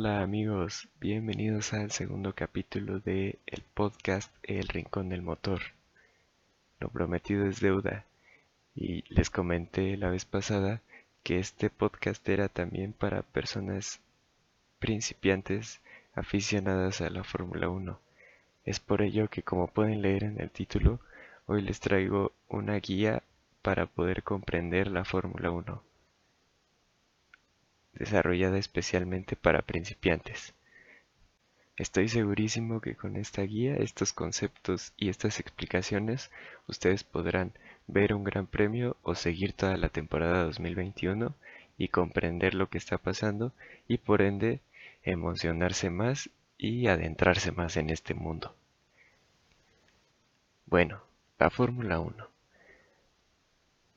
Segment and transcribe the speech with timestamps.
[0.00, 5.60] Hola amigos, bienvenidos al segundo capítulo de el podcast El Rincón del Motor.
[6.78, 8.04] Lo prometido es deuda
[8.76, 10.82] y les comenté la vez pasada
[11.24, 13.98] que este podcast era también para personas
[14.78, 15.80] principiantes
[16.14, 17.98] aficionadas a la Fórmula 1.
[18.66, 21.00] Es por ello que como pueden leer en el título,
[21.46, 23.24] hoy les traigo una guía
[23.62, 25.87] para poder comprender la Fórmula 1
[27.98, 30.54] desarrollada especialmente para principiantes.
[31.76, 36.30] Estoy segurísimo que con esta guía, estos conceptos y estas explicaciones,
[36.66, 37.52] ustedes podrán
[37.86, 41.34] ver un gran premio o seguir toda la temporada 2021
[41.76, 43.52] y comprender lo que está pasando
[43.86, 44.60] y por ende
[45.04, 48.54] emocionarse más y adentrarse más en este mundo.
[50.66, 51.00] Bueno,
[51.38, 52.28] la Fórmula 1.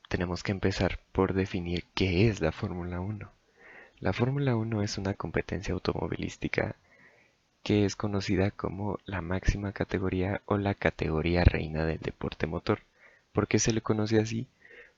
[0.08, 3.41] Tenemos que empezar por definir qué es la Fórmula 1.
[4.02, 6.76] La Fórmula 1 es una competencia automovilística
[7.62, 12.80] que es conocida como la máxima categoría o la categoría reina del deporte motor.
[13.32, 14.48] ¿Por qué se le conoce así?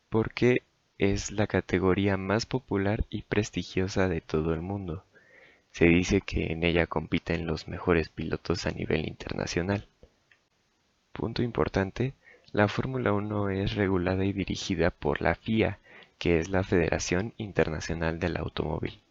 [0.09, 0.63] Porque
[0.99, 5.03] es la categoría más popular y prestigiosa de todo el mundo.
[5.73, 9.85] Se dice que en ella compiten los mejores pilotos a nivel internacional.
[11.11, 12.13] Punto importante,
[12.53, 15.79] la Fórmula 1 es regulada y dirigida por la FIA,
[16.23, 19.01] que es la Federación Internacional del Automóvil.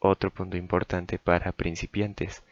[0.00, 2.42] Otro punto importante para principiantes.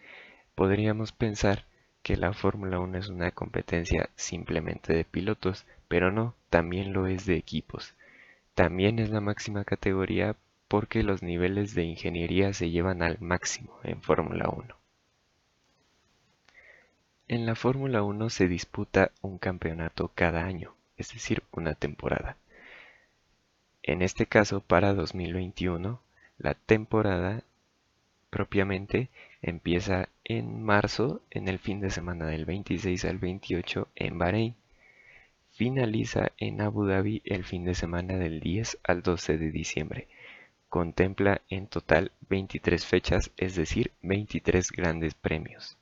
[0.55, 1.67] Podríamos pensar
[2.03, 7.27] que la Fórmula 1 es una competencia simplemente de pilotos, pero no, también lo es
[7.27, 7.93] de equipos.
[8.55, 10.35] También es la máxima categoría
[10.67, 14.75] porque los niveles de ingeniería se llevan al máximo en Fórmula 1.
[17.29, 22.39] En la Fórmula 1 se disputa un campeonato cada año, es decir, una temporada.
[23.83, 26.01] En este caso, para 2021,
[26.39, 27.43] la temporada
[28.31, 29.09] propiamente
[29.43, 34.55] empieza en marzo, en el fin de semana del 26 al 28 en Bahrein.
[35.51, 40.09] Finaliza en Abu Dhabi el fin de semana del 10 al 12 de diciembre.
[40.69, 45.77] Contempla en total 23 fechas, es decir, 23 grandes premios.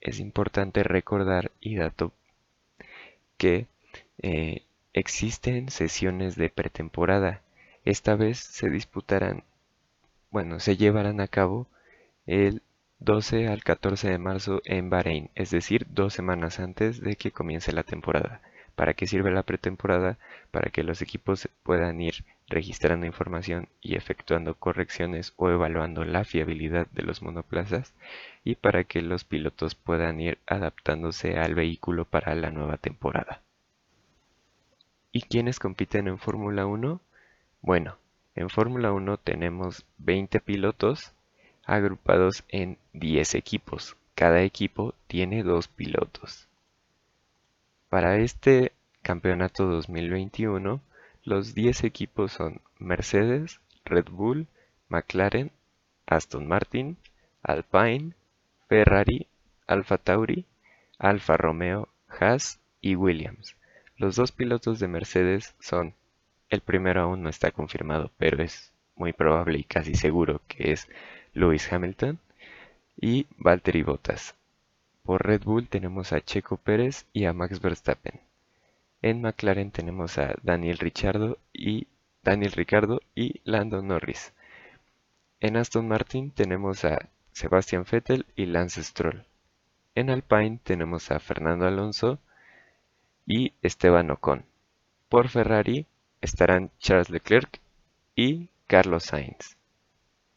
[0.00, 2.12] Es importante recordar y dato
[3.36, 3.66] que
[4.22, 4.62] eh,
[4.94, 7.40] Existen sesiones de pretemporada.
[7.84, 9.42] Esta vez se disputarán,
[10.30, 11.66] bueno, se llevarán a cabo
[12.26, 12.60] el
[12.98, 17.72] 12 al 14 de marzo en Bahrein, es decir, dos semanas antes de que comience
[17.72, 18.42] la temporada.
[18.74, 20.18] ¿Para qué sirve la pretemporada?
[20.50, 26.86] Para que los equipos puedan ir registrando información y efectuando correcciones o evaluando la fiabilidad
[26.88, 27.94] de los monoplazas
[28.44, 33.41] y para que los pilotos puedan ir adaptándose al vehículo para la nueva temporada.
[35.14, 36.98] ¿Y quiénes compiten en Fórmula 1?
[37.60, 37.98] Bueno,
[38.34, 41.12] en Fórmula 1 tenemos 20 pilotos
[41.64, 43.94] agrupados en 10 equipos.
[44.14, 46.48] Cada equipo tiene dos pilotos.
[47.90, 48.72] Para este
[49.02, 50.80] campeonato 2021,
[51.24, 54.46] los 10 equipos son Mercedes, Red Bull,
[54.88, 55.52] McLaren,
[56.06, 56.96] Aston Martin,
[57.42, 58.14] Alpine,
[58.66, 59.26] Ferrari,
[59.66, 60.46] Alfa Tauri,
[60.98, 63.56] Alfa Romeo, Haas y Williams.
[63.96, 65.94] Los dos pilotos de Mercedes son,
[66.48, 70.88] el primero aún no está confirmado, pero es muy probable y casi seguro que es
[71.34, 72.18] Lewis Hamilton
[72.96, 74.34] y Valtteri Bottas.
[75.02, 78.20] Por Red Bull tenemos a Checo Pérez y a Max Verstappen.
[79.02, 81.88] En McLaren tenemos a Daniel Ricciardo y
[82.22, 84.32] Daniel Ricardo y Lando Norris.
[85.40, 89.24] En Aston Martin tenemos a Sebastian Vettel y Lance Stroll.
[89.96, 92.20] En Alpine tenemos a Fernando Alonso
[93.26, 94.44] y Esteban Ocon.
[95.08, 95.86] Por Ferrari
[96.20, 97.60] estarán Charles Leclerc
[98.16, 99.56] y Carlos Sainz.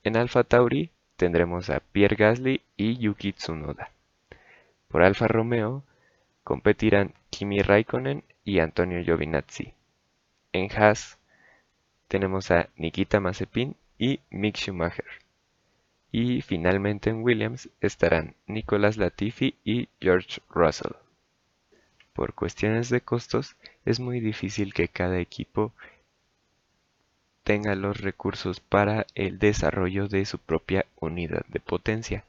[0.03, 3.91] En Alfa Tauri tendremos a Pierre Gasly y Yuki Tsunoda.
[4.87, 5.83] Por Alfa Romeo
[6.43, 9.73] competirán Kimi Raikkonen y Antonio Giovinazzi.
[10.53, 11.17] En Haas
[12.07, 15.05] tenemos a Nikita Mazepin y Mick Schumacher.
[16.11, 20.93] Y finalmente en Williams estarán Nicolas Latifi y George Russell.
[22.15, 25.73] Por cuestiones de costos, es muy difícil que cada equipo
[27.43, 32.23] tenga los recursos para el desarrollo de su propia unidad de potencia.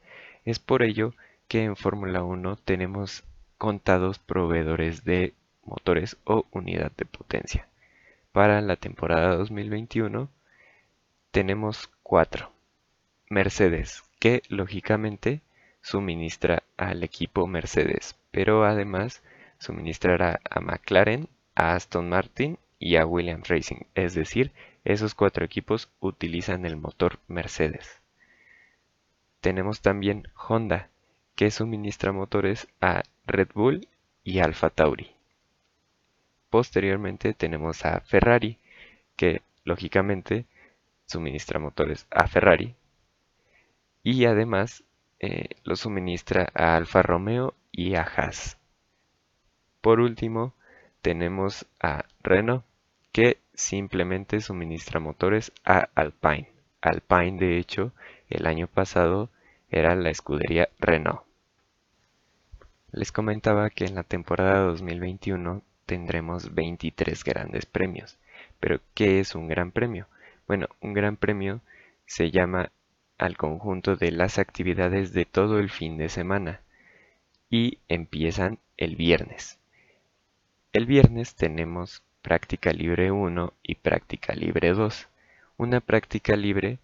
[0.45, 1.15] Es por ello
[1.47, 3.23] que en Fórmula 1 tenemos
[3.59, 5.35] contados proveedores de
[5.65, 7.69] motores o unidad de potencia.
[8.33, 10.29] Para la temporada 2021
[11.31, 12.51] tenemos cuatro.
[13.31, 15.43] Mercedes, que lógicamente
[15.81, 19.23] suministra al equipo Mercedes, pero además
[19.59, 24.53] suministrará a McLaren, a Aston Martin y a Williams Racing, es decir,
[24.85, 28.01] esos cuatro equipos utilizan el motor Mercedes.
[29.41, 30.89] tenemos también Honda,
[31.37, 33.89] que suministra motores a Red Bull
[34.25, 35.13] y Alfa Tauri.
[36.51, 38.59] Posteriormente tenemos a Ferrari,
[39.17, 40.47] que lógicamente
[41.07, 42.75] suministra motores a Ferrari
[44.03, 44.85] y además
[45.19, 48.59] eh, lo suministra a Alfa Romeo y a Haas.
[49.87, 50.53] Por último,
[51.01, 52.65] tenemos a Renault,
[53.13, 56.51] que simplemente suministra motores a Alpine.
[56.81, 57.93] Alpine, de hecho,
[58.29, 59.31] el año pasado
[59.71, 61.21] era la escudería Renault.
[62.91, 68.19] Les comentaba que en la temporada 2021 tendremos 23 grandes premios.
[68.59, 70.09] Pero, ¿qué es un gran premio?
[70.49, 71.61] Bueno, un gran premio
[72.07, 72.73] se llama
[73.19, 76.61] al conjunto de las actividades de todo el fin de semana
[77.51, 79.61] y empiezan el viernes.
[80.77, 85.09] El viernes tenemos práctica libre 1 y práctica libre 2.
[85.57, 86.81] Una práctica libre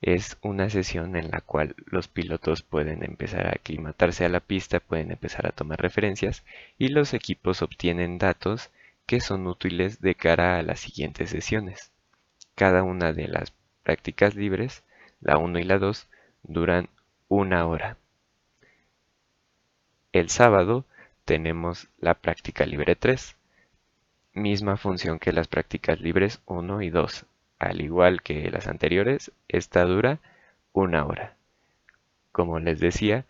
[0.00, 4.78] es una sesión en la cual los pilotos pueden empezar a aclimatarse a la pista,
[4.78, 6.44] pueden empezar a tomar referencias
[6.78, 8.70] y los equipos obtienen datos
[9.04, 11.90] que son útiles de cara a las siguientes sesiones.
[12.54, 13.52] Cada una de las
[13.82, 14.84] prácticas libres,
[15.20, 16.06] la 1 y la 2,
[16.44, 16.88] duran
[17.26, 17.96] una hora.
[20.12, 20.84] El sábado
[21.24, 23.36] tenemos la práctica libre 3,
[24.34, 27.26] misma función que las prácticas libres 1 y 2,
[27.58, 30.20] al igual que las anteriores, esta dura
[30.72, 31.36] una hora.
[32.32, 33.24] Como les decía,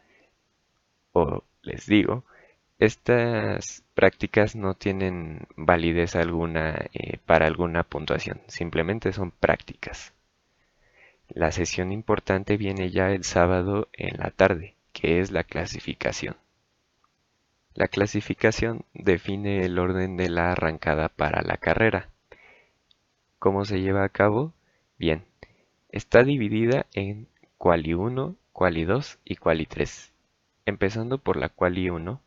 [1.12, 2.25] o les digo,
[2.79, 10.12] estas prácticas no tienen validez alguna eh, para alguna puntuación, simplemente son prácticas.
[11.29, 16.37] La sesión importante viene ya el sábado en la tarde, que es la clasificación.
[17.75, 22.09] La clasificación define el orden de la arrancada para la carrera.
[23.41, 24.53] ¿Cómo se lleva a cabo?
[24.97, 25.25] Bien,
[25.91, 27.26] está dividida en
[27.59, 30.12] quali 1, quali 2 y quali 3.
[30.67, 32.21] Empezando por la quali 1,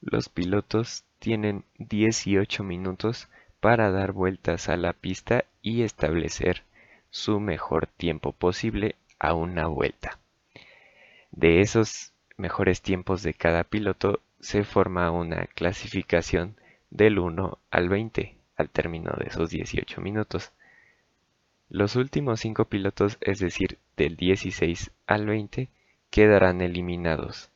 [0.00, 3.28] los pilotos tienen 18 minutos
[3.60, 6.62] para dar vueltas a la pista y establecer
[7.10, 10.18] su mejor tiempo posible a una vuelta.
[11.32, 16.56] De esos mejores tiempos de cada piloto se forma una clasificación
[16.90, 20.52] del 1 al 20 al término de esos 18 minutos.
[21.68, 25.68] Los últimos 5 pilotos, es decir, del 16 al 20,
[26.10, 27.50] quedarán eliminados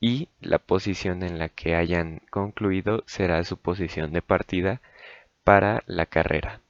[0.00, 4.80] y la posición en la que hayan concluido será su posición de partida
[5.44, 6.60] para la carrera.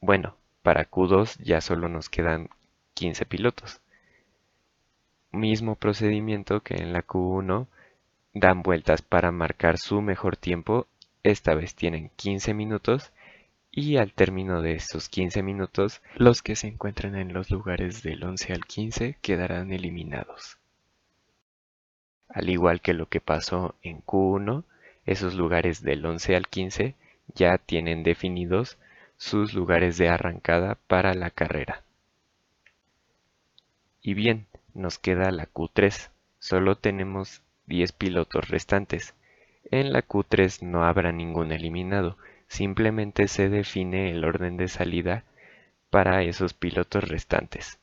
[0.00, 2.50] Bueno, para Q2 ya solo nos quedan
[2.94, 3.80] 15 pilotos.
[5.32, 7.66] Mismo procedimiento que en la Q1
[8.38, 10.86] dan vueltas para marcar su mejor tiempo
[11.22, 13.10] esta vez tienen 15 minutos
[13.70, 18.22] y al término de estos 15 minutos, los que se encuentran en los lugares del
[18.22, 20.58] 11 al 15 quedarán eliminados.
[22.28, 24.64] Al igual que lo que pasó en Q1,
[25.06, 26.94] esos lugares del 11 al 15
[27.34, 28.76] ya tienen definidos
[29.16, 31.82] sus lugares de arrancada para la carrera.
[34.02, 36.10] Y bien, nos queda la Q3.
[36.38, 39.14] Solo tenemos 10 pilotos restantes.
[39.70, 42.16] En la Q3 no habrá ningún eliminado,
[42.48, 45.24] simplemente se define el orden de salida
[45.90, 47.78] para esos pilotos restantes.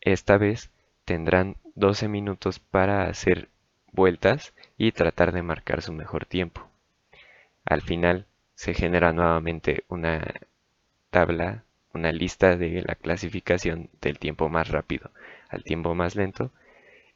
[0.00, 0.70] Esta vez
[1.04, 3.48] tendrán 12 minutos para hacer
[3.92, 6.68] vueltas y tratar de marcar su mejor tiempo.
[7.64, 10.22] Al final se genera nuevamente una
[11.10, 15.10] tabla, una lista de la clasificación del tiempo más rápido
[15.48, 16.50] al tiempo más lento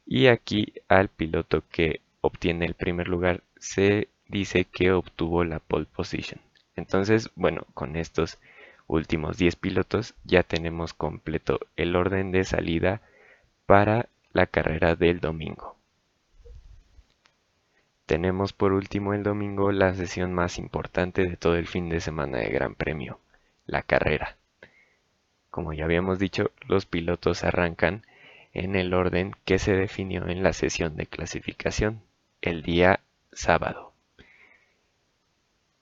[0.05, 5.85] y aquí al piloto que obtiene el primer lugar se dice que obtuvo la pole
[5.85, 6.41] position.
[6.75, 8.39] Entonces, bueno, con estos
[8.87, 13.01] últimos 10 pilotos ya tenemos completo el orden de salida
[13.65, 15.75] para la carrera del domingo.
[18.05, 22.39] Tenemos por último el domingo la sesión más importante de todo el fin de semana
[22.39, 23.19] de Gran Premio,
[23.65, 24.35] la carrera.
[25.49, 28.05] Como ya habíamos dicho, los pilotos arrancan
[28.53, 32.01] en el orden que se definió en la sesión de clasificación
[32.41, 32.99] el día
[33.31, 33.93] sábado.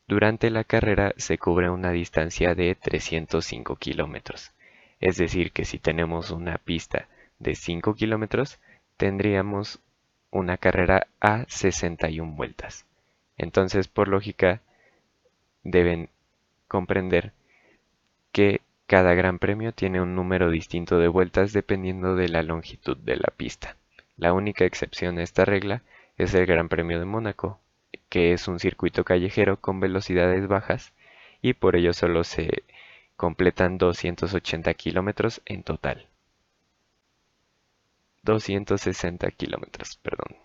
[0.08, 4.52] Durante la carrera se cubre una distancia de 305 kilómetros,
[5.00, 7.08] es decir que si tenemos una pista
[7.38, 8.60] de 5 kilómetros,
[8.98, 9.80] tendríamos
[10.32, 12.86] una carrera a 61 vueltas.
[13.38, 14.62] Entonces, por lógica,
[15.64, 16.10] deben
[16.68, 17.32] comprender
[18.32, 23.18] que cada gran premio tiene un número distinto de vueltas dependiendo de la longitud de
[23.18, 23.78] la pista.
[24.18, 25.84] La única excepción a esta regla
[26.18, 27.60] es el Gran Premio de Mónaco,
[28.10, 30.92] que es un circuito callejero con velocidades bajas
[31.40, 32.64] y por ello solo se
[33.16, 36.08] completan 280 kilómetros en total.
[38.24, 40.36] 260 kilómetros, perdón.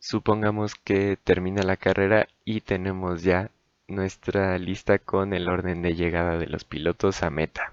[0.00, 3.52] Supongamos que termina la carrera y tenemos ya
[3.88, 7.72] nuestra lista con el orden de llegada de los pilotos a meta.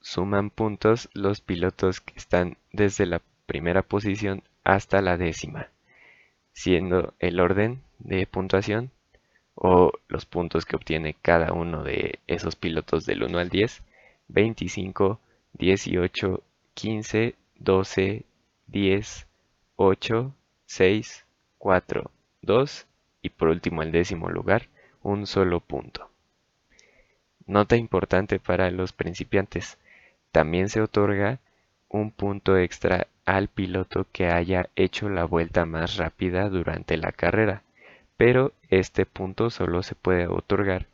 [0.00, 5.70] Suman puntos los pilotos que están desde la primera posición hasta la décima,
[6.52, 8.90] siendo el orden de puntuación
[9.54, 13.82] o los puntos que obtiene cada uno de esos pilotos del 1 al 10,
[14.28, 15.18] 25,
[15.54, 16.42] 18,
[16.74, 18.24] 15, 12,
[18.66, 19.26] 10,
[19.76, 20.34] 8,
[20.66, 21.24] 6,
[21.58, 22.10] 4,
[22.42, 22.86] 2
[23.26, 24.68] y por último el décimo lugar,
[25.02, 26.08] un solo punto.
[27.46, 29.78] Nota importante para los principiantes,
[30.32, 31.40] también se otorga
[31.88, 37.62] un punto extra al piloto que haya hecho la vuelta más rápida durante la carrera,
[38.16, 40.86] pero este punto solo se puede otorgar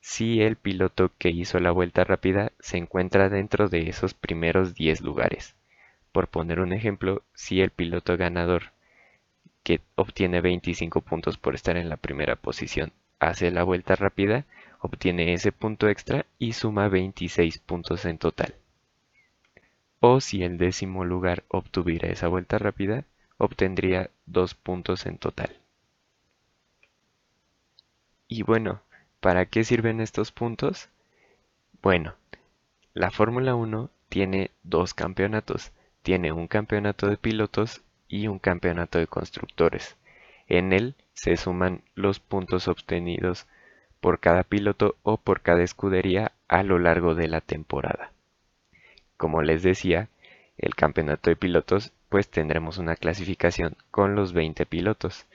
[0.00, 5.00] si el piloto que hizo la vuelta rápida se encuentra dentro de esos primeros 10
[5.00, 5.56] lugares.
[6.12, 8.72] Por poner un ejemplo, si el piloto ganador
[9.66, 14.44] que obtiene 25 puntos por estar en la primera posición hace la vuelta rápida,
[14.78, 18.54] obtiene ese punto extra y suma 26 puntos en total.
[19.98, 23.06] O si el décimo lugar obtuviera esa vuelta rápida,
[23.38, 25.56] obtendría 2 puntos en total.
[28.28, 28.82] Y bueno,
[29.18, 30.90] ¿para qué sirven estos puntos?
[31.82, 32.14] Bueno,
[32.94, 35.72] la Fórmula 1 tiene dos campeonatos.
[36.02, 39.96] Tiene un campeonato de pilotos y un campeonato de constructores.
[40.48, 43.46] En él se suman los puntos obtenidos
[44.00, 48.12] por cada piloto o por cada escudería a lo largo de la temporada.
[49.16, 50.08] Como les decía,
[50.58, 55.26] el campeonato de pilotos pues tendremos una clasificación con los 20 pilotos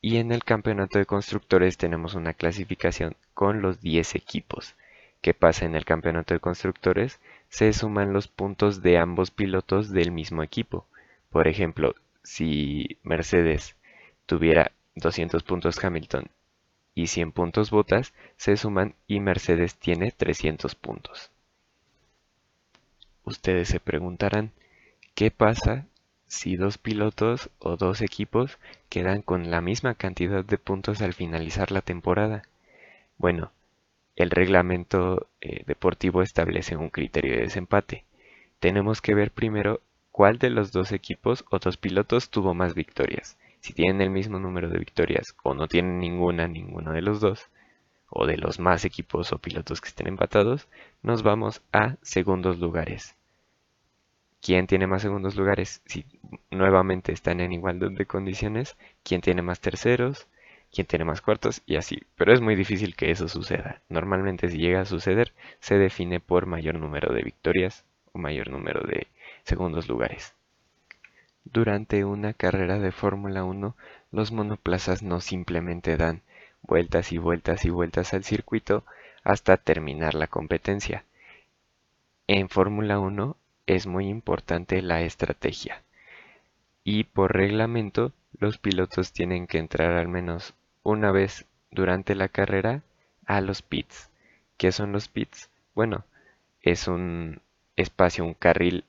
[0.00, 4.74] y en el campeonato de constructores tenemos una clasificación con los 10 equipos.
[5.20, 7.20] ¿Qué pasa en el campeonato de constructores?
[7.50, 10.86] Se suman los puntos de ambos pilotos del mismo equipo.
[11.30, 13.76] Por ejemplo, si Mercedes
[14.26, 16.26] tuviera 200 puntos Hamilton
[16.94, 21.30] y 100 puntos Bottas, se suman y Mercedes tiene 300 puntos.
[23.24, 24.50] Ustedes se preguntarán,
[25.14, 25.86] ¿qué pasa
[26.26, 28.58] si dos pilotos o dos equipos
[28.88, 32.42] quedan con la misma cantidad de puntos al finalizar la temporada?
[33.18, 33.52] Bueno,
[34.16, 38.04] el reglamento eh, deportivo establece un criterio de desempate.
[38.58, 43.38] Tenemos que ver primero cuál de los dos equipos o dos pilotos tuvo más victorias.
[43.60, 47.48] Si tienen el mismo número de victorias o no tienen ninguna, ninguno de los dos,
[48.10, 50.68] o de los más equipos o pilotos que estén empatados,
[51.02, 53.16] nos vamos a segundos lugares.
[54.42, 55.82] ¿Quién tiene más segundos lugares?
[55.86, 56.04] Si
[56.50, 60.26] nuevamente están en igualdad de condiciones, ¿quién tiene más terceros?
[60.72, 61.62] ¿Quién tiene más cuartos?
[61.66, 61.98] Y así.
[62.16, 63.82] Pero es muy difícil que eso suceda.
[63.88, 68.80] Normalmente si llega a suceder, se define por mayor número de victorias o mayor número
[68.86, 69.08] de
[69.50, 70.34] segundos lugares.
[71.44, 73.76] Durante una carrera de Fórmula 1,
[74.12, 76.22] los monoplazas no simplemente dan
[76.62, 78.84] vueltas y vueltas y vueltas al circuito
[79.24, 81.04] hasta terminar la competencia.
[82.28, 85.82] En Fórmula 1 es muy importante la estrategia
[86.84, 90.54] y por reglamento los pilotos tienen que entrar al menos
[90.84, 92.82] una vez durante la carrera
[93.26, 94.10] a los pits.
[94.56, 95.50] ¿Qué son los pits?
[95.74, 96.04] Bueno,
[96.62, 97.40] es un
[97.76, 98.84] espacio, un carril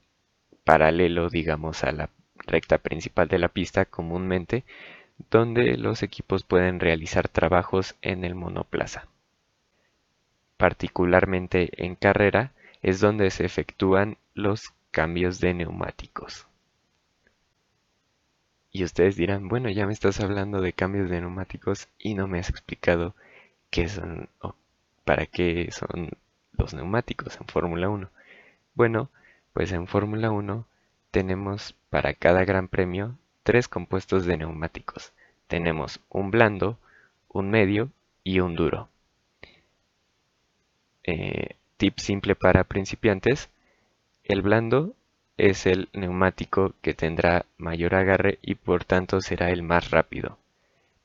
[0.63, 2.09] paralelo, digamos, a la
[2.47, 4.63] recta principal de la pista comúnmente,
[5.29, 9.07] donde los equipos pueden realizar trabajos en el monoplaza.
[10.57, 12.51] Particularmente en carrera
[12.81, 16.47] es donde se efectúan los cambios de neumáticos.
[18.71, 22.39] Y ustedes dirán, bueno, ya me estás hablando de cambios de neumáticos y no me
[22.39, 23.15] has explicado
[23.69, 24.55] qué son o
[25.03, 26.11] para qué son
[26.57, 28.09] los neumáticos en Fórmula 1.
[28.73, 29.09] Bueno,
[29.53, 30.65] pues en Fórmula 1
[31.12, 35.13] tenemos para cada gran premio tres compuestos de neumáticos.
[35.48, 36.77] Tenemos un blando,
[37.27, 37.91] un medio
[38.24, 38.89] y un duro.
[41.03, 43.50] Eh, tip simple para principiantes.
[44.24, 44.93] El blando
[45.38, 50.38] es el neumático que tendrá mayor agarre y por tanto será el más rápido,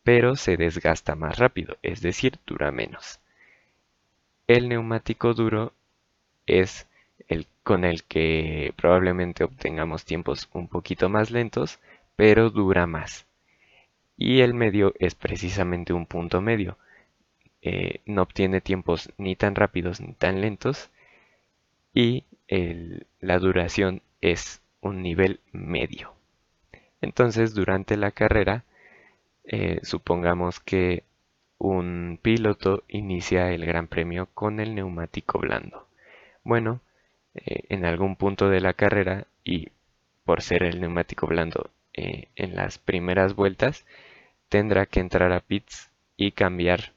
[0.05, 3.19] pero se desgasta más rápido, es decir, dura menos.
[4.47, 5.73] El neumático duro
[6.47, 6.87] es
[7.29, 11.81] el con el que probablemente obtengamos tiempos un poquito más lentos,
[12.17, 13.27] pero dura más.
[14.17, 16.79] Y el medio es precisamente un punto medio.
[17.63, 20.91] Eh, no obtiene tiempos ni tan rápidos ni tan lentos
[21.93, 22.25] y
[23.21, 26.13] la duración es un nivel medio.
[27.01, 28.65] Entonces, durante la carrera,
[29.45, 31.05] eh, supongamos que
[31.59, 35.87] un piloto inicia el Gran Premio con el neumático blando.
[36.45, 36.81] Bueno,
[37.45, 39.69] eh, en algún punto de la carrera y
[40.25, 43.85] por ser el neumático blando eh, en las primeras vueltas,
[44.49, 46.93] tendrá que entrar a pits y cambiar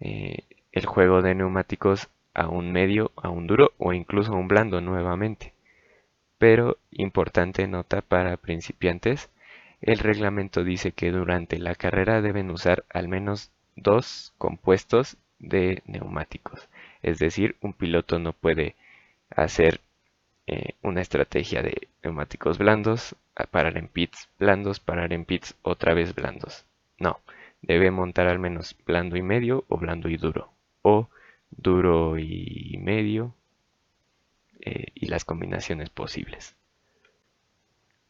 [0.00, 4.48] eh, el juego de neumáticos a un medio, a un duro o incluso a un
[4.48, 5.52] blando nuevamente.
[6.38, 9.30] Pero importante nota para principiantes,
[9.82, 16.68] el reglamento dice que durante la carrera deben usar al menos dos compuestos de neumáticos.
[17.02, 18.74] Es decir, un piloto no puede
[19.30, 19.80] hacer
[20.46, 23.16] eh, una estrategia de neumáticos blandos,
[23.50, 26.64] parar en pits blandos, parar en pits otra vez blandos.
[26.98, 27.20] No,
[27.62, 30.52] debe montar al menos blando y medio o blando y duro.
[30.82, 31.08] O
[31.50, 33.34] duro y medio
[34.60, 36.54] eh, y las combinaciones posibles.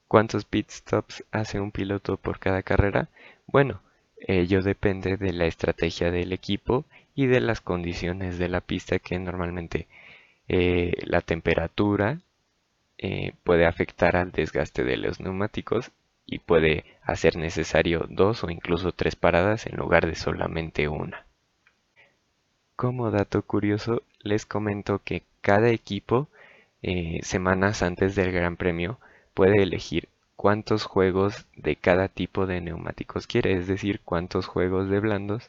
[0.09, 3.09] ¿Cuántos pit stops hace un piloto por cada carrera?
[3.47, 3.81] Bueno,
[4.19, 6.85] ello depende de la estrategia del equipo
[7.15, 9.87] y de las condiciones de la pista que normalmente
[10.53, 12.19] eh, la temperatura
[12.99, 15.93] eh, puede afectar al desgaste de los neumáticos
[16.27, 21.25] y puede hacer necesario dos o incluso tres paradas en lugar de solamente una.
[22.75, 26.27] Como dato curioso, les comento que cada equipo,
[26.83, 28.99] eh, semanas antes del Gran Premio,
[29.35, 34.99] puede elegir cuántos juegos de cada tipo de neumáticos quiere, es decir, cuántos juegos de
[34.99, 35.49] blandos,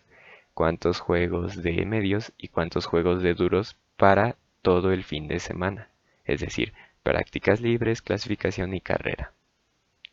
[0.54, 5.90] cuántos juegos de medios y cuántos juegos de duros para todo el fin de semana,
[6.26, 9.32] es decir, prácticas libres, clasificación y carrera.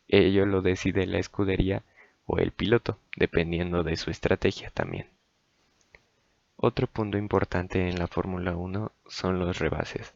[0.07, 1.83] Ello lo decide la escudería
[2.25, 5.07] o el piloto, dependiendo de su estrategia también.
[6.57, 10.13] Otro punto importante en la Fórmula 1 son los rebases.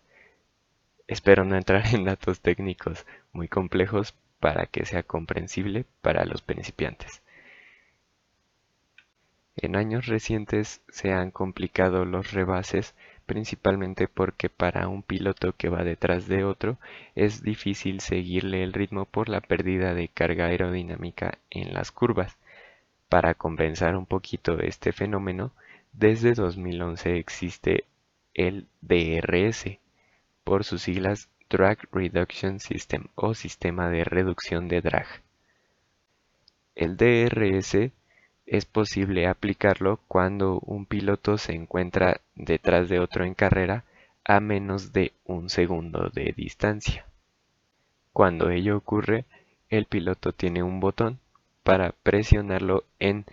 [1.08, 7.22] Espero no entrar en datos técnicos muy complejos para que sea comprensible para los principiantes.
[9.56, 15.83] En años recientes se han complicado los rebases principalmente porque para un piloto que va
[15.83, 16.77] detrás de otro
[17.16, 22.38] es difícil seguirle el ritmo por la pérdida de carga aerodinámica en las curvas.
[23.09, 25.51] Para compensar un poquito este fenómeno,
[25.94, 27.86] desde 2011 existe
[28.33, 29.77] el DRS,
[30.44, 35.07] por sus siglas Drag Reduction System o sistema de reducción de drag.
[36.75, 37.92] El DRS
[38.46, 43.84] es posible aplicarlo cuando un piloto se encuentra detrás de otro en carrera
[44.25, 47.06] a menos de un segundo de distancia.
[48.12, 49.25] Cuando ello ocurre,
[49.70, 51.20] el piloto tiene un botón
[51.64, 53.25] para presionarlo en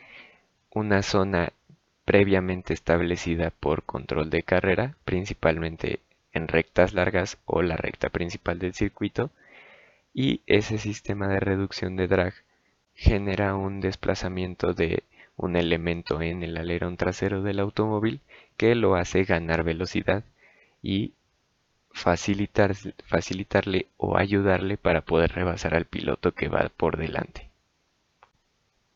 [0.73, 1.53] una zona
[2.05, 6.01] previamente establecida por control de carrera, principalmente
[6.33, 9.31] en rectas largas o la recta principal del circuito
[10.15, 12.35] y ese sistema de reducción de drag
[13.01, 18.21] genera un desplazamiento de un elemento en el alerón trasero del automóvil
[18.59, 20.23] que lo hace ganar velocidad
[20.83, 21.15] y
[21.93, 22.75] facilitar,
[23.07, 27.49] facilitarle o ayudarle para poder rebasar al piloto que va por delante.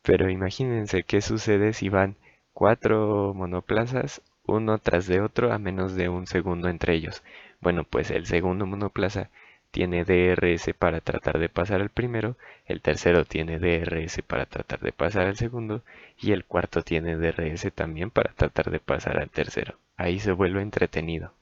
[0.03, 2.15] Pero imagínense qué sucede si van
[2.53, 7.23] cuatro monoplazas uno tras de otro a menos de un segundo entre ellos.
[7.59, 9.31] Bueno, pues el segundo monoplaza
[9.75, 14.93] tiene DRS para tratar de pasar al primero, el tercero tiene DRS para tratar de
[14.93, 15.83] pasar al segundo
[16.17, 19.77] y el cuarto tiene DRS también para tratar de pasar al tercero.
[19.97, 21.33] Ahí se vuelve entretenido.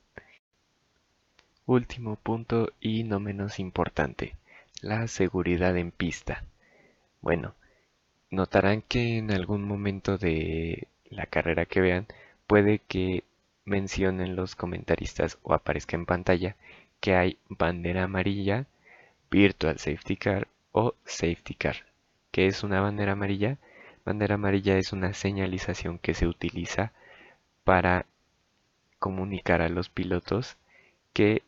[1.68, 4.36] Último punto y no menos importante,
[4.82, 6.44] la seguridad en pista.
[7.22, 7.54] Bueno,
[8.32, 12.08] notarán que en algún momento de la carrera que vean
[12.48, 13.26] puede que
[13.64, 16.56] mencionen los comentaristas o aparezca en pantalla
[17.04, 18.66] que hay bandera amarilla,
[19.30, 21.76] virtual safety car o safety car.
[22.32, 23.58] ¿Qué es una bandera amarilla?
[24.06, 26.94] Bandera amarilla es una señalización que se utiliza
[27.66, 28.06] para
[29.00, 30.56] comunicar a los pilotos
[31.12, 31.44] que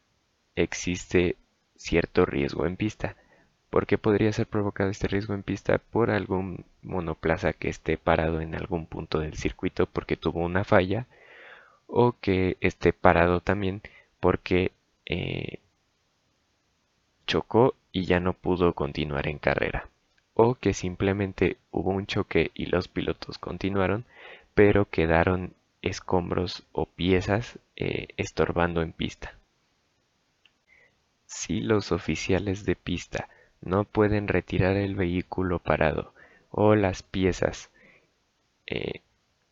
[0.58, 1.38] existe
[1.78, 3.15] cierto riesgo en pista.
[3.70, 5.78] ¿Por qué podría ser provocado este riesgo en pista?
[5.78, 11.08] Por algún monoplaza que esté parado en algún punto del circuito porque tuvo una falla
[11.88, 13.82] o que esté parado también
[14.20, 14.74] porque
[15.06, 15.60] eh,
[17.28, 19.89] chocó y ya no pudo continuar en carrera
[20.34, 24.06] o que simplemente hubo un choque y los pilotos continuaron
[24.54, 29.36] pero quedaron escombros o piezas eh, estorbando en pista.
[31.26, 33.30] Si los oficiales de pista
[33.62, 36.13] no pueden retirar el vehículo parado
[36.50, 37.70] o las piezas
[38.68, 39.02] eh,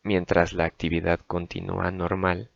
[0.02, 2.50] mientras la actividad continúa normal,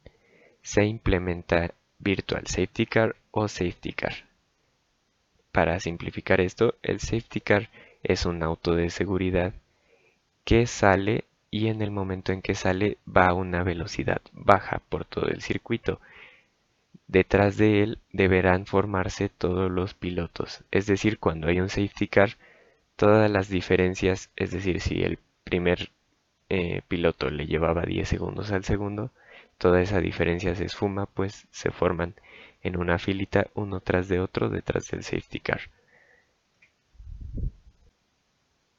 [0.62, 4.14] se implementa Virtual Safety Car o Safety Car.
[5.52, 7.68] Para simplificar esto, el Safety Car
[8.02, 9.52] es un auto de seguridad
[10.44, 15.04] que sale y en el momento en que sale va a una velocidad baja por
[15.04, 16.00] todo el circuito
[17.08, 20.62] detrás de él deberán formarse todos los pilotos.
[20.70, 22.36] Es decir, cuando hay un safety car,
[22.96, 25.90] todas las diferencias, es decir, si el primer
[26.50, 29.10] eh, piloto le llevaba 10 segundos al segundo,
[29.58, 32.14] toda esa diferencia se esfuma, pues se forman
[32.62, 35.60] en una filita uno tras de otro detrás del safety car.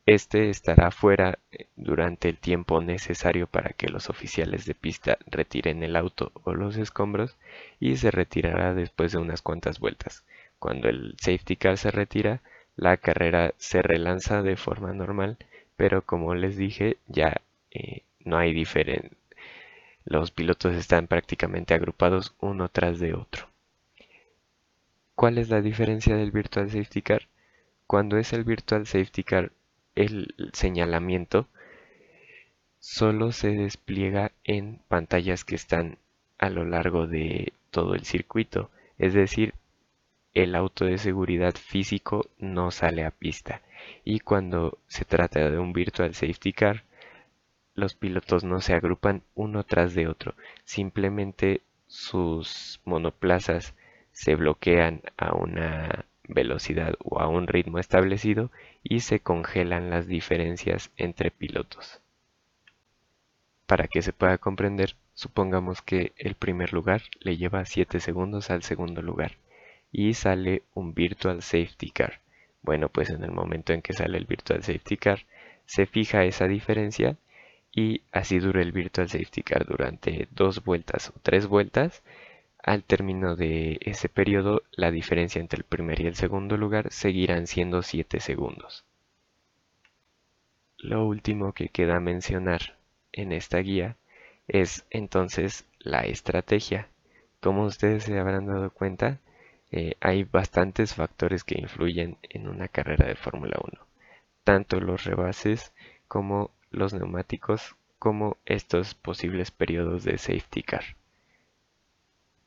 [0.05, 5.83] Este estará fuera eh, durante el tiempo necesario para que los oficiales de pista retiren
[5.83, 7.37] el auto o los escombros
[7.79, 10.25] y se retirará después de unas cuantas vueltas.
[10.59, 12.41] Cuando el safety car se retira,
[12.75, 15.37] la carrera se relanza de forma normal,
[15.77, 17.39] pero como les dije, ya
[17.71, 19.17] eh, no hay diferencia.
[20.05, 23.47] Los pilotos están prácticamente agrupados uno tras de otro.
[25.15, 27.27] ¿Cuál es la diferencia del Virtual Safety Car?
[27.87, 29.51] Cuando es el Virtual Safety Car
[29.95, 31.47] el señalamiento
[32.79, 35.97] solo se despliega en pantallas que están
[36.37, 39.53] a lo largo de todo el circuito, es decir,
[40.33, 43.61] el auto de seguridad físico no sale a pista
[44.05, 46.83] y cuando se trata de un virtual safety car
[47.75, 53.73] los pilotos no se agrupan uno tras de otro, simplemente sus monoplazas
[54.11, 58.51] se bloquean a una velocidad o a un ritmo establecido
[58.83, 62.01] y se congelan las diferencias entre pilotos.
[63.65, 68.63] Para que se pueda comprender, supongamos que el primer lugar le lleva 7 segundos al
[68.63, 69.33] segundo lugar
[69.91, 72.21] y sale un Virtual Safety Car.
[72.61, 75.25] Bueno, pues en el momento en que sale el Virtual Safety Car,
[75.65, 77.15] se fija esa diferencia
[77.71, 82.03] y así dura el Virtual Safety Car durante dos vueltas o tres vueltas
[82.63, 87.47] al término de ese periodo, la diferencia entre el primer y el segundo lugar seguirán
[87.47, 88.83] siendo 7 segundos.
[90.77, 92.77] Lo último que queda mencionar
[93.13, 93.95] en esta guía
[94.47, 96.89] es entonces la estrategia.
[97.39, 99.19] Como ustedes se habrán dado cuenta,
[99.71, 103.81] eh, hay bastantes factores que influyen en una carrera de Fórmula 1.
[104.43, 105.71] Tanto los rebases
[106.07, 110.83] como los neumáticos como estos posibles periodos de safety car.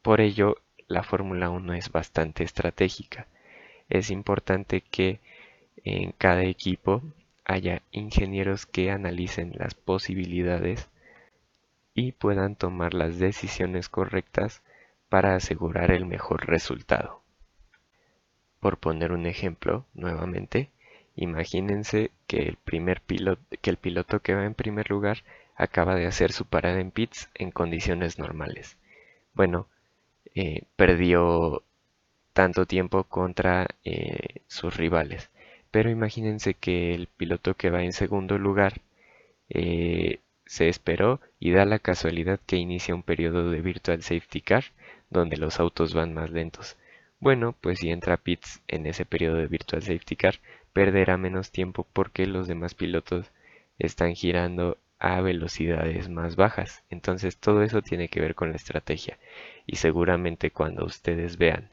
[0.02, 0.56] Por ello,
[0.88, 3.28] la Fórmula 1 es bastante estratégica.
[3.88, 5.20] Es importante que
[5.84, 7.02] en cada equipo
[7.44, 10.88] haya ingenieros que analicen las posibilidades
[11.94, 14.62] y puedan tomar las decisiones correctas
[15.08, 17.22] para asegurar el mejor resultado.
[18.60, 20.70] Por poner un ejemplo, nuevamente,
[21.16, 25.18] imagínense que el, primer piloto, que el piloto que va en primer lugar
[25.56, 28.76] acaba de hacer su parada en pits en condiciones normales.
[29.34, 29.68] Bueno,
[30.34, 31.62] eh, perdió
[32.32, 35.30] tanto tiempo contra eh, sus rivales.
[35.70, 38.80] Pero imagínense que el piloto que va en segundo lugar
[39.48, 44.64] eh, se esperó y da la casualidad que inicia un periodo de virtual safety car
[45.10, 46.76] donde los autos van más lentos.
[47.20, 50.40] Bueno, pues si entra pits en ese periodo de virtual safety car,
[50.72, 53.30] perderá menos tiempo porque los demás pilotos
[53.78, 56.84] están girando a velocidades más bajas.
[56.90, 59.18] Entonces todo eso tiene que ver con la estrategia
[59.66, 61.70] y seguramente cuando ustedes vean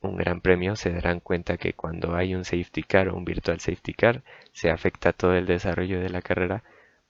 [0.00, 3.60] un gran premio se darán cuenta que cuando hay un safety car o un virtual
[3.60, 6.62] safety car se afecta todo el desarrollo de la carrera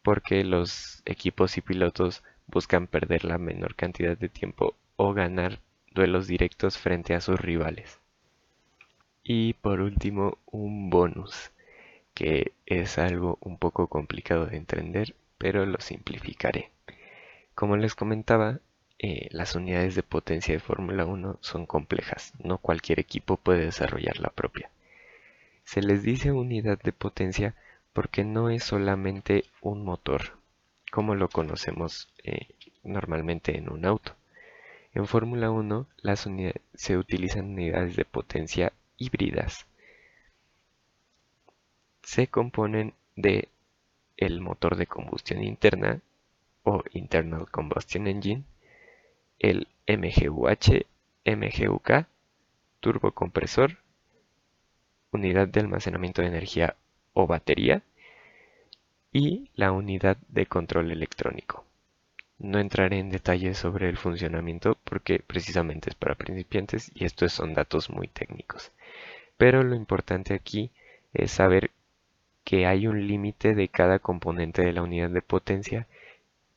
[0.02, 5.60] porque los equipos y pilotos buscan perder la menor cantidad de tiempo o ganar
[5.92, 8.00] duelos directos frente a sus rivales.
[9.30, 11.52] Y por último, un bonus,
[12.14, 16.70] que es algo un poco complicado de entender, pero lo simplificaré.
[17.54, 18.60] Como les comentaba,
[18.98, 24.18] eh, las unidades de potencia de Fórmula 1 son complejas, no cualquier equipo puede desarrollar
[24.18, 24.70] la propia.
[25.64, 27.54] Se les dice unidad de potencia
[27.92, 30.38] porque no es solamente un motor,
[30.90, 32.46] como lo conocemos eh,
[32.82, 34.16] normalmente en un auto.
[34.94, 36.26] En Fórmula 1 las
[36.72, 39.66] se utilizan unidades de potencia híbridas.
[42.02, 43.48] Se componen de
[44.16, 46.00] el motor de combustión interna
[46.64, 48.44] o Internal Combustion Engine,
[49.38, 50.86] el MGUH,
[51.24, 52.06] MGUK,
[52.80, 53.78] turbocompresor,
[55.12, 56.76] unidad de almacenamiento de energía
[57.12, 57.82] o batería
[59.12, 61.67] y la unidad de control electrónico.
[62.38, 67.54] No entraré en detalles sobre el funcionamiento porque precisamente es para principiantes y estos son
[67.54, 68.70] datos muy técnicos.
[69.36, 70.70] Pero lo importante aquí
[71.12, 71.70] es saber
[72.44, 75.86] que hay un límite de cada componente de la unidad de potencia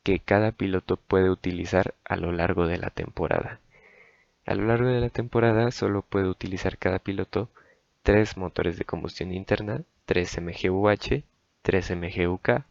[0.04, 3.60] que cada piloto puede utilizar a lo largo de la temporada.
[4.46, 7.50] A lo largo de la temporada solo puede utilizar cada piloto
[8.04, 11.24] tres motores de combustión interna, 3 MGUH,
[11.62, 12.64] 3 MGUK,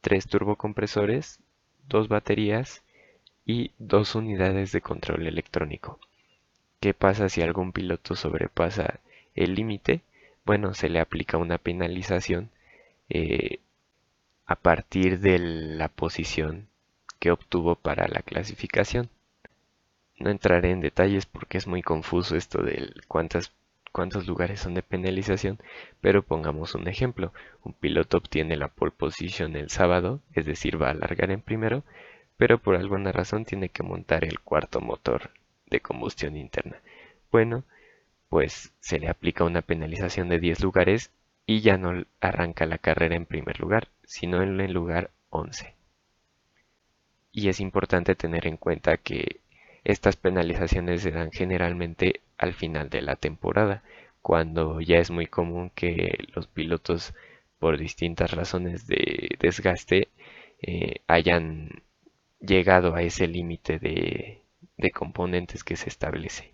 [0.00, 1.38] 3 turbocompresores,
[1.92, 2.82] 2 baterías
[3.44, 6.00] y dos unidades de control electrónico.
[6.80, 9.00] ¿Qué pasa si algún piloto sobrepasa
[9.34, 10.00] el límite?
[10.46, 12.48] Bueno, se le aplica una penalización
[13.10, 13.60] eh,
[14.46, 16.66] a partir de la posición
[17.18, 19.10] que obtuvo para la clasificación.
[20.18, 23.52] No entraré en detalles porque es muy confuso esto de cuántas,
[23.92, 25.58] cuántos lugares son de penalización,
[26.00, 27.32] pero pongamos un ejemplo.
[27.62, 31.84] Un piloto obtiene la pole position el sábado, es decir, va a largar en primero,
[32.36, 35.30] pero por alguna razón tiene que montar el cuarto motor
[35.66, 36.80] de combustión interna.
[37.30, 37.64] Bueno,
[38.28, 41.10] pues se le aplica una penalización de 10 lugares
[41.46, 45.74] y ya no arranca la carrera en primer lugar, sino en el lugar 11.
[47.30, 49.41] Y es importante tener en cuenta que
[49.84, 53.82] estas penalizaciones se dan generalmente al final de la temporada,
[54.22, 57.14] cuando ya es muy común que los pilotos
[57.58, 60.08] por distintas razones de desgaste
[60.62, 61.82] eh, hayan
[62.40, 64.42] llegado a ese límite de,
[64.76, 66.52] de componentes que se establece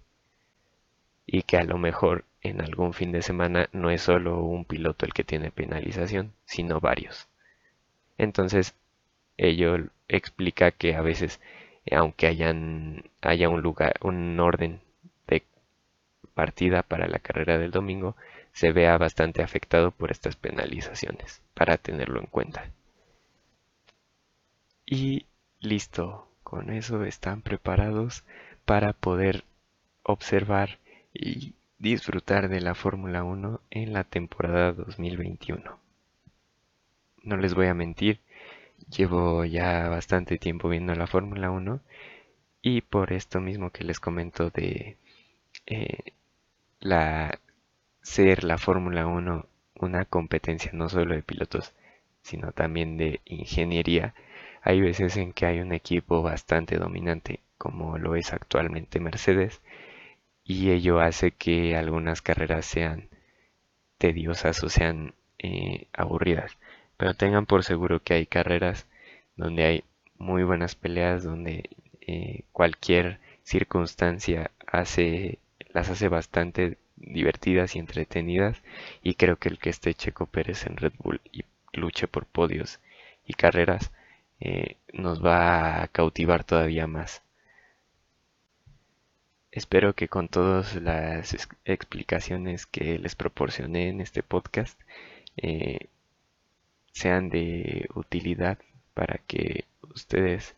[1.26, 5.04] y que a lo mejor en algún fin de semana no es solo un piloto
[5.06, 7.28] el que tiene penalización, sino varios.
[8.16, 8.74] Entonces,
[9.36, 9.76] ello
[10.08, 11.40] explica que a veces,
[11.92, 13.62] aunque hayan, haya un
[14.02, 14.80] un orden
[15.26, 15.44] de
[16.34, 18.16] partida para la carrera del domingo,
[18.52, 22.70] se vea bastante afectado por estas penalizaciones, para tenerlo en cuenta.
[24.84, 25.26] Y
[25.60, 28.24] listo, con eso están preparados
[28.64, 29.44] para poder
[30.02, 30.78] observar
[31.12, 35.78] y disfrutar de la Fórmula 1 en la temporada 2021.
[37.22, 38.20] No les voy a mentir,
[38.90, 41.80] llevo ya bastante tiempo viendo la Fórmula 1
[42.62, 44.96] y por esto mismo que les comento de
[45.66, 46.14] eh,
[46.80, 47.40] la
[48.02, 49.46] ser la Fórmula 1
[49.80, 51.74] una competencia no solo de pilotos,
[52.22, 54.14] sino también de ingeniería,
[54.62, 59.60] hay veces en que hay un equipo bastante dominante, como lo es actualmente Mercedes,
[60.44, 63.08] y ello hace que algunas carreras sean
[63.98, 66.58] tediosas o sean eh, aburridas.
[66.98, 68.86] Pero tengan por seguro que hay carreras
[69.36, 69.84] donde hay
[70.18, 71.70] muy buenas peleas, donde
[72.02, 75.38] eh, cualquier circunstancia hace,
[75.72, 78.60] las hace bastante divertidas y entretenidas.
[79.02, 82.80] Y creo que el que esté Checo Pérez en Red Bull y luche por podios
[83.26, 83.92] y carreras
[84.40, 87.22] eh, nos va a cautivar todavía más.
[89.52, 91.34] Espero que con todas las
[91.64, 94.78] explicaciones que les proporcioné en este podcast
[95.36, 95.88] eh,
[96.98, 98.58] sean de utilidad
[98.92, 100.56] para que ustedes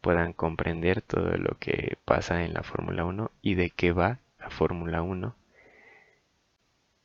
[0.00, 4.48] puedan comprender todo lo que pasa en la Fórmula 1 y de qué va la
[4.48, 5.36] Fórmula 1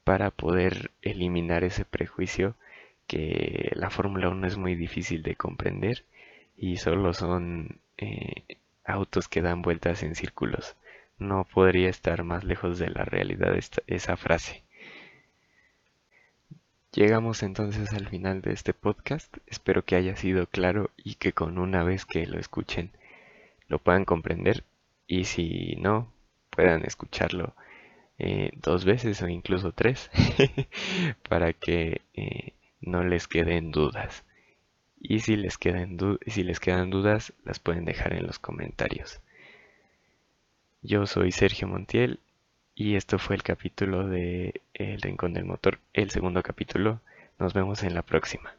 [0.06, 2.56] para poder eliminar ese prejuicio
[3.08, 6.06] que la Fórmula 1 es muy difícil de comprender
[6.56, 10.78] y solo son eh, autos que dan vueltas en círculos.
[11.19, 13.54] No podría estar más lejos de la realidad
[13.88, 14.63] esa frase.
[16.93, 19.36] Llegamos entonces al final de este podcast.
[19.45, 22.91] Espero que haya sido claro y que con una vez que lo escuchen
[23.67, 24.63] lo puedan comprender
[25.06, 26.12] y si no
[26.50, 27.54] puedan escucharlo
[28.17, 30.10] eh, dos veces o incluso tres
[31.30, 34.23] para que eh, no les queden dudas.
[35.00, 35.60] Y si les,
[36.26, 39.21] si les quedan dudas, las pueden dejar en los comentarios.
[40.82, 42.19] Yo soy Sergio Montiel
[42.78, 47.02] y esto fue el capítulo de El Rincón del Motor, el segundo capítulo.
[47.40, 48.54] Nos vemos en la próxima.